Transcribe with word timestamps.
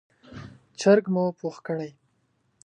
چرګ 0.79 1.05
مو 1.13 1.25
پوخ 1.39 1.55
کړی، 1.67 1.89